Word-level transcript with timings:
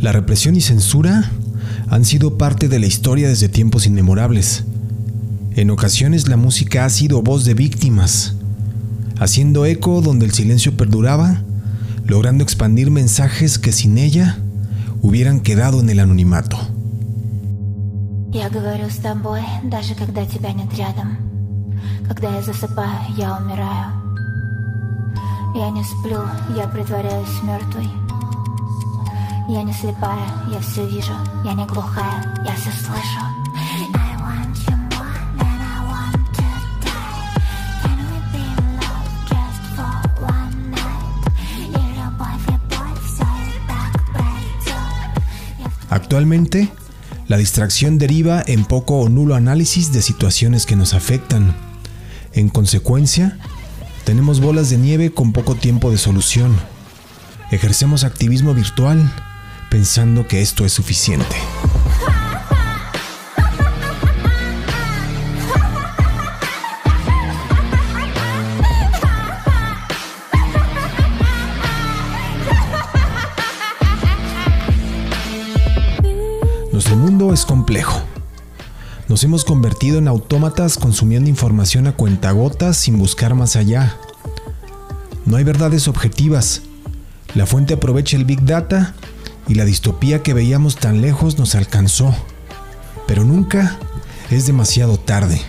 La 0.00 0.12
represión 0.12 0.56
y 0.56 0.60
censura 0.60 1.30
han 1.88 2.04
sido 2.04 2.38
parte 2.38 2.68
de 2.68 2.78
la 2.78 2.86
historia 2.86 3.28
desde 3.28 3.48
tiempos 3.48 3.86
inmemorables. 3.86 4.64
En 5.54 5.70
ocasiones 5.70 6.28
la 6.28 6.36
música 6.36 6.84
ha 6.84 6.90
sido 6.90 7.22
voz 7.22 7.44
de 7.44 7.54
víctimas, 7.54 8.34
haciendo 9.18 9.66
eco 9.66 10.00
donde 10.00 10.24
el 10.24 10.32
silencio 10.32 10.76
perduraba, 10.76 11.42
logrando 12.06 12.42
expandir 12.42 12.90
mensajes 12.90 13.58
que 13.58 13.72
sin 13.72 13.98
ella 13.98 14.38
hubieran 15.02 15.40
quedado 15.40 15.80
en 15.80 15.90
el 15.90 16.00
anonimato. 16.00 16.58
Я 18.32 18.48
говорю 18.48 18.88
с 18.88 18.96
тобой, 18.96 19.42
даже 19.64 19.94
когда 19.94 20.24
тебя 20.24 20.52
нет 20.52 20.72
рядом. 20.74 21.18
Когда 22.08 22.34
я 22.34 22.40
засыпаю, 22.40 22.98
я 23.14 23.36
умираю. 23.36 23.92
Я 25.54 25.68
не 25.68 25.84
сплю, 25.84 26.22
я 26.56 26.66
притворяюсь 26.66 27.42
мертвой. 27.42 27.88
Я 29.48 29.62
не 29.62 29.72
слепая, 29.72 30.28
я 30.50 30.60
все 30.60 30.86
вижу. 30.86 31.12
Я 31.44 31.52
не 31.54 31.66
глухая, 31.66 32.22
я 32.44 32.54
все 32.54 32.70
слышу. 32.70 33.20
I 33.94 34.16
want 34.22 34.56
you 34.66 34.76
more 34.92 35.16
than 35.38 35.58
I 35.60 35.78
want 35.90 36.14
today. 36.32 36.92
Can 37.82 37.98
we 38.08 38.18
be 38.32 38.42
in 38.42 38.80
love 38.80 39.06
just 39.28 39.62
for 39.76 39.92
one 40.22 40.70
night? 40.70 41.22
И 41.68 41.80
любовь, 41.98 42.46
и 42.48 42.56
боль, 42.70 42.98
все 43.04 43.24
и 43.24 43.58
так 43.66 43.92
пройдет. 44.12 44.76
Я 45.58 45.68
в 45.68 45.92
Actualmente, 45.92 46.68
la 47.28 47.36
distracción 47.36 47.98
deriva 47.98 48.42
en 48.46 48.64
poco 48.64 49.00
o 49.00 49.08
nulo 49.08 49.34
análisis 49.34 49.92
de 49.92 50.02
situaciones 50.02 50.66
que 50.66 50.76
nos 50.76 50.94
afectan. 50.94 51.54
En 52.32 52.48
consecuencia, 52.48 53.38
tenemos 54.04 54.40
bolas 54.40 54.70
de 54.70 54.78
nieve 54.78 55.12
con 55.12 55.32
poco 55.32 55.56
tiempo 55.56 55.90
de 55.90 55.98
solución. 55.98 56.56
Ejercemos 57.50 58.04
activismo 58.04 58.54
virtual 58.54 59.12
pensando 59.69 60.27
que 60.27 60.41
esto 60.41 60.65
es 60.65 60.73
suficiente. 60.73 61.35
Nuestro 76.71 76.95
mundo 76.95 77.33
es 77.33 77.45
complejo. 77.45 78.01
Nos 79.07 79.23
hemos 79.23 79.45
convertido 79.45 79.99
en 79.99 80.07
autómatas 80.07 80.77
consumiendo 80.77 81.29
información 81.29 81.87
a 81.87 81.93
cuentagotas 81.93 82.77
sin 82.77 82.97
buscar 82.97 83.35
más 83.35 83.55
allá. 83.55 83.97
No 85.25 85.37
hay 85.37 85.43
verdades 85.43 85.87
objetivas. 85.87 86.61
La 87.33 87.45
fuente 87.45 87.73
aprovecha 87.73 88.17
el 88.17 88.25
Big 88.25 88.45
Data 88.45 88.93
y 89.47 89.55
la 89.55 89.65
distopía 89.65 90.23
que 90.23 90.33
veíamos 90.33 90.75
tan 90.75 91.01
lejos 91.01 91.37
nos 91.37 91.55
alcanzó. 91.55 92.13
Pero 93.07 93.23
nunca 93.23 93.77
es 94.29 94.45
demasiado 94.45 94.99
tarde. 94.99 95.41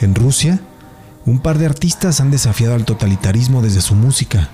En 0.00 0.14
Rusia, 0.14 0.60
un 1.26 1.40
par 1.40 1.58
de 1.58 1.66
artistas 1.66 2.20
han 2.20 2.30
desafiado 2.30 2.74
al 2.74 2.84
totalitarismo 2.84 3.62
desde 3.62 3.80
su 3.80 3.94
música. 3.94 4.48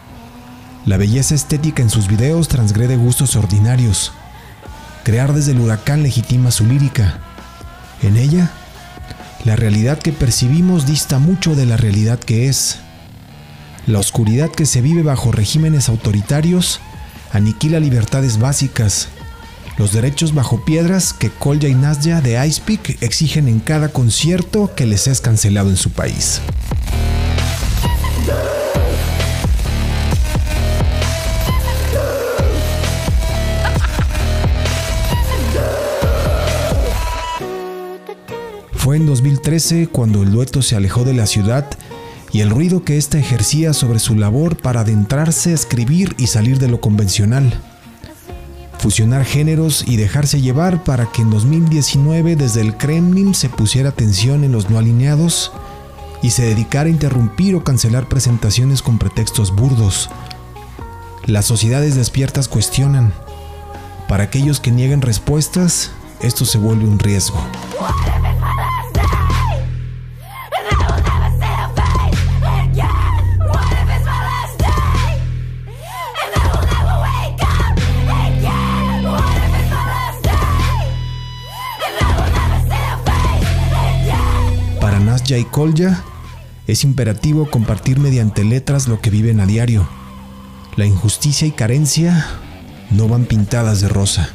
La 0.86 0.96
belleza 0.96 1.34
estética 1.34 1.82
en 1.82 1.90
sus 1.90 2.08
videos 2.08 2.48
transgrede 2.48 2.96
gustos 2.96 3.36
ordinarios. 3.36 4.12
Crear 5.04 5.34
desde 5.34 5.52
el 5.52 5.60
huracán 5.60 6.02
legitima 6.02 6.50
su 6.50 6.66
lírica. 6.66 7.20
En 8.02 8.16
ella, 8.16 8.50
la 9.44 9.54
realidad 9.54 9.98
que 9.98 10.12
percibimos 10.12 10.86
dista 10.86 11.18
mucho 11.18 11.54
de 11.54 11.66
la 11.66 11.76
realidad 11.76 12.18
que 12.18 12.48
es. 12.48 12.78
La 13.86 13.98
oscuridad 13.98 14.50
que 14.50 14.64
se 14.64 14.80
vive 14.80 15.02
bajo 15.02 15.30
regímenes 15.30 15.90
autoritarios 15.90 16.80
aniquila 17.32 17.80
libertades 17.80 18.38
básicas, 18.38 19.08
los 19.76 19.92
derechos 19.92 20.34
bajo 20.34 20.64
piedras 20.64 21.12
que 21.12 21.30
Kolya 21.30 21.68
y 21.68 21.74
Nasya 21.74 22.20
de 22.20 22.42
Icepeak 22.46 23.02
exigen 23.02 23.48
en 23.48 23.60
cada 23.60 23.88
concierto 23.88 24.72
que 24.74 24.86
les 24.86 25.06
es 25.06 25.20
cancelado 25.20 25.68
en 25.68 25.76
su 25.76 25.90
país. 25.90 26.40
En 38.94 39.06
2013 39.06 39.88
cuando 39.88 40.22
el 40.22 40.30
dueto 40.30 40.62
se 40.62 40.76
alejó 40.76 41.02
de 41.02 41.14
la 41.14 41.26
ciudad 41.26 41.66
y 42.30 42.42
el 42.42 42.50
ruido 42.50 42.84
que 42.84 42.96
ésta 42.96 43.18
ejercía 43.18 43.72
sobre 43.72 43.98
su 43.98 44.14
labor 44.14 44.56
para 44.56 44.82
adentrarse 44.82 45.50
a 45.50 45.54
escribir 45.54 46.14
y 46.16 46.28
salir 46.28 46.60
de 46.60 46.68
lo 46.68 46.80
convencional. 46.80 47.60
Fusionar 48.78 49.24
géneros 49.24 49.84
y 49.88 49.96
dejarse 49.96 50.40
llevar 50.40 50.84
para 50.84 51.10
que 51.10 51.22
en 51.22 51.30
2019 51.30 52.36
desde 52.36 52.60
el 52.60 52.76
Kremlin 52.76 53.34
se 53.34 53.48
pusiera 53.48 53.88
atención 53.88 54.44
en 54.44 54.52
los 54.52 54.70
no 54.70 54.78
alineados 54.78 55.50
y 56.22 56.30
se 56.30 56.44
dedicara 56.44 56.86
a 56.86 56.92
interrumpir 56.92 57.56
o 57.56 57.64
cancelar 57.64 58.08
presentaciones 58.08 58.80
con 58.80 58.98
pretextos 58.98 59.56
burdos. 59.56 60.08
Las 61.26 61.46
sociedades 61.46 61.96
despiertas 61.96 62.46
cuestionan. 62.46 63.12
Para 64.06 64.22
aquellos 64.22 64.60
que 64.60 64.70
niegan 64.70 65.02
respuestas, 65.02 65.90
esto 66.20 66.44
se 66.44 66.58
vuelve 66.58 66.84
un 66.84 67.00
riesgo. 67.00 67.44
Para 85.24 85.36
Nasya 85.36 85.38
y 85.38 85.50
Kolya, 85.50 86.04
es 86.66 86.84
imperativo 86.84 87.50
compartir 87.50 87.98
mediante 87.98 88.44
letras 88.44 88.88
lo 88.88 89.00
que 89.00 89.08
viven 89.08 89.40
a 89.40 89.46
diario. 89.46 89.88
La 90.76 90.84
injusticia 90.84 91.48
y 91.48 91.50
carencia 91.50 92.26
no 92.90 93.08
van 93.08 93.24
pintadas 93.24 93.80
de 93.80 93.88
rosa. 93.88 94.28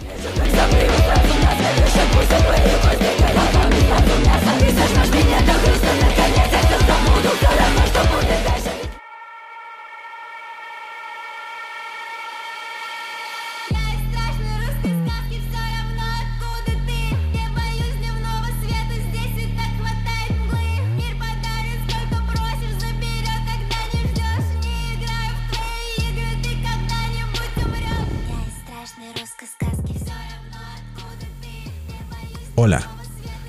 Hola, 32.69 32.88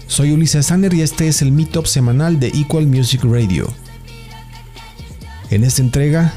soy 0.06 0.32
Ulises 0.32 0.64
Sander 0.64 0.94
y 0.94 1.02
este 1.02 1.28
es 1.28 1.42
el 1.42 1.52
Meetup 1.52 1.84
semanal 1.84 2.40
de 2.40 2.46
Equal 2.46 2.86
Music 2.86 3.22
Radio. 3.22 3.70
En 5.50 5.62
esta 5.62 5.82
entrega, 5.82 6.32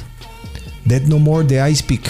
Dead 0.84 1.04
No 1.04 1.18
More 1.18 1.48
de 1.48 1.72
Icepeak, 1.72 2.04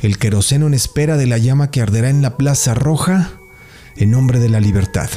el 0.00 0.16
queroseno 0.16 0.66
en 0.66 0.72
espera 0.72 1.18
de 1.18 1.26
la 1.26 1.36
llama 1.36 1.70
que 1.70 1.82
arderá 1.82 2.08
en 2.08 2.22
la 2.22 2.38
Plaza 2.38 2.72
Roja 2.72 3.32
en 3.98 4.12
nombre 4.12 4.38
de 4.38 4.48
la 4.48 4.60
libertad. 4.60 5.10